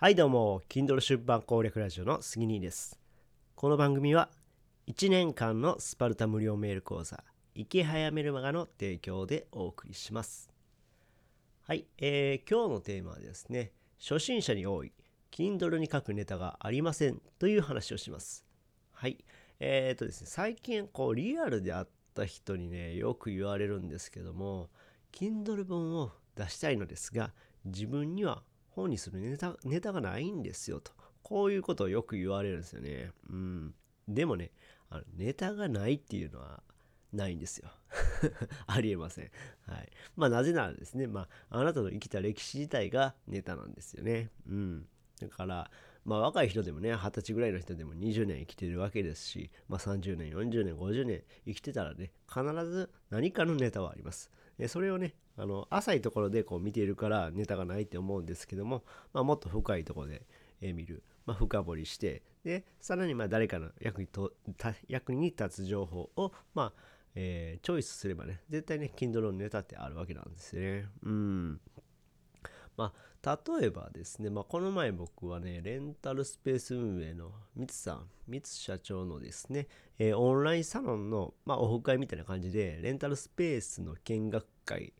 [0.00, 3.00] はいどうも、Kindle 出版攻略ラジオの杉兄です。
[3.56, 4.28] この番組は
[4.86, 7.24] 1年間のスパルタ無料メール講座、
[7.56, 10.52] 生き早メルマガの提供でお送りします。
[11.64, 14.92] はい、えー、今日のテーマはですね、初心者に多い
[15.32, 18.46] Kindle に書くネタがありませんという話をします。
[18.92, 19.18] はい、
[19.58, 24.70] えーとですね、最近こうリアルで会った人にね、よく言われるんですけども、
[25.10, 27.32] Kindle 本を出したいのですが、
[27.64, 28.44] 自分には
[28.78, 30.92] 本にするネタネタがないんですよと。
[31.22, 33.10] こういうことをよく言われるんですよね。
[33.28, 33.74] うん。
[34.06, 34.52] でもね、
[34.88, 36.62] あのネタがないっていうのは
[37.12, 37.70] ないんですよ。
[38.66, 39.30] ありえません。
[39.66, 39.90] はい。
[40.16, 44.30] まあなぜならですね、まああなたの生きた歴史自体がネタなんですよね。
[44.48, 44.88] うん。
[45.20, 45.70] だから、
[46.04, 54.30] まあ若い人でもね、二十歳ぐらいの人でも20年生きてるわけですし、まあ30年、40年、50年生きてたらね、必ず何かのネタはあります。
[54.66, 60.22] それをね、あの浅いところでこう見ているからネタがないって思うんですけども、まあ、もっと深いところで、
[60.60, 64.32] 見る、まあ、深掘りしてでさらにま誰かの役にと
[64.88, 66.82] 役に立つ情報を、まあ
[67.14, 70.86] えーチョイスすればね絶対ね Kindle のネタってあるわけなんですね。
[71.04, 71.60] うん。
[72.78, 79.66] まあ例えばですね、まあ、この前僕はねレンタルスペース運営のミツさんミツ社長のですね、
[79.98, 84.92] えーオンラインサロンの、まあ、オフ会みたいな感じでレンタルスペースの見学会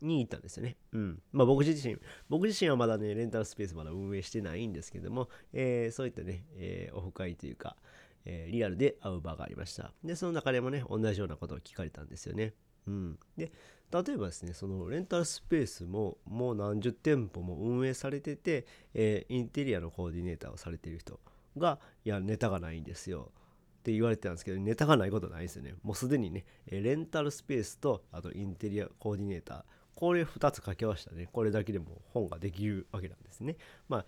[0.00, 0.76] に行ったんですよね。
[0.92, 1.22] うん。
[1.32, 1.96] まあ僕自身、
[2.28, 7.76] 僕自身はまだね、レンタルスペースまだ運営してないんですけども、えーそういったね、えーオフ会というか、
[8.24, 9.92] えーリアルで会う場がありました。
[10.04, 12.54] で、その中でもね、同じようなことを聞かれたんですよね。
[12.86, 13.18] うん。
[13.36, 13.52] で、
[13.92, 21.18] 例えばですね、そのレンタルスペースももう何十店舗も運営されてて、えーインテリアのコーディネーターをされている人
[21.56, 23.32] が、いや、ネタがないんですよ。
[23.80, 25.74] って言われてたんですけど、ネタがないことないですよね。
[25.82, 33.56] もうすでにね、えレンタルスペースと、あとインテリアコーディネーター、これ2つ掛け合わせたね、これだけでも本ができるわけなんですね。
[33.88, 34.06] まあ、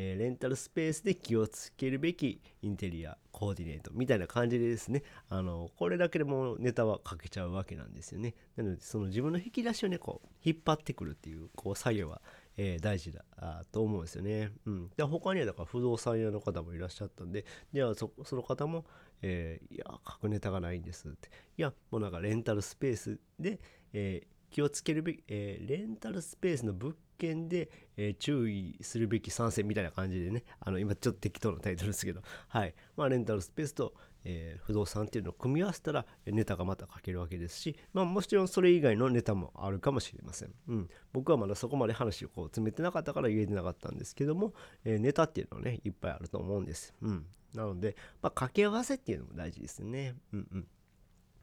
[0.00, 5.02] えーレンタルスペースで気をつけるべきインテリアコーディネートみたいな感じでですね。
[5.28, 8.34] あのこれだけでもネタは書けちゃうわけなんですよね。
[8.56, 12.22] なのでその自分の引き出しをねこう引っ張ってくるっていうこう作業は、
[12.56, 13.24] えー大事だ
[13.72, 18.84] と思うんですよね、うん、で他にはだから不動産屋の方もいらっしゃったんでじゃあそその方も、
[19.22, 21.28] えーいや書くネタがないんですって。
[21.56, 23.58] いやもうなんかレンタルスペースで、
[23.92, 32.74] えー気をつけるべき、えーレンタルスペースの物件で、えー注意するべき参戦みたいな感じでね、あの今ちょっと適当なタイトルですけど、はい。
[32.96, 33.94] まあ、レンタルスペースと、
[34.24, 40.54] えー不動産っていうのを組み合わせたら、ネタがまた書けるわけですし、まあ、もちろんそれ以外のネタもあるかもしれません。
[40.68, 40.88] うん。
[41.12, 44.54] 僕はまだそこまで話をこう詰めてなかったから言えてなかったんですけども、
[44.84, 46.94] えーネタっていうのはね、いっぱいあると思うんです。
[47.02, 47.26] うん。
[47.54, 50.14] なので、まあ、掛け合わせっていうのも大事ですね。
[50.32, 50.66] うんうん。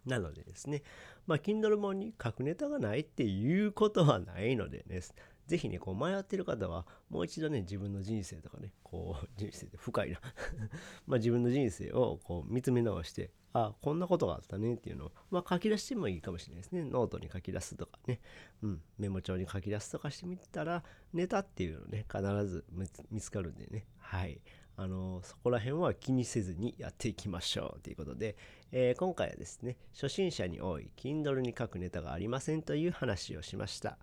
[0.05, 0.83] なのでですね、
[1.27, 5.15] まあ、Kindle 本に書くネタがないっていうことはないのででね、
[5.47, 10.19] ぜひね、こう迷ってる方は、もう一度ね、自分の人生とかね、こう、 人生って深いな。
[11.05, 16.83] まあ自分の人生をこう見つめ直して、あこんなことがあったねっていうのを、まあ、書き出してもいいかもしれないですね。
[16.83, 18.19] ノートに書き出すとかね、
[18.61, 22.65] うん、メモ帳に書き出すとかしてみたら、ネタっていうのね、必ず
[23.11, 24.41] 見つかるんでね、はい。
[24.77, 28.35] あのそこら辺は気にせずにやっていきましょうということで、
[28.71, 33.97] えー今回はですね、初心者に多い Kindle に書くネタがありませんという話をしました。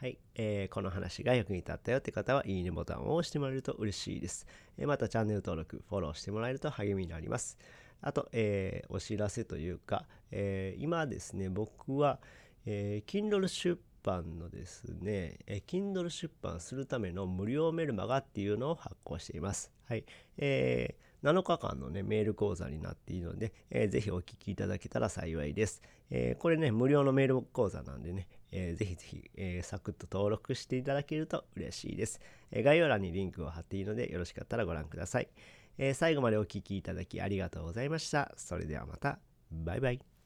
[0.00, 4.46] はい、えーこの話が役に立ったよって方は、いいねボタンを押してもらえると嬉しいです。
[4.76, 7.58] えーまたチャンネル登録、フォローしてもらえると励みになります。
[8.00, 12.20] あと、えーお知らせというか、えー今ですね、僕は、
[12.64, 19.72] えー Kindle 出版のですね、えー Kindle 出版するための無料メルマガっていうのを発行しています。
[19.88, 20.04] はい。
[20.36, 25.82] えー7日間のね、メール講座になっているので、えーぜひお聞きいただけたら幸いです。
[26.10, 32.20] えーこれね、無料のメール講座なんでね、えーぜひぜひ、えーサクッと登録していただけると嬉しいです。
[32.50, 35.28] えー概要欄にリンクを貼っているので、よろしかったらご覧ください。
[35.78, 38.32] えー最後までお聞きいただきありがとうございました。
[38.36, 39.18] それではまた。
[39.50, 40.17] バイバイ。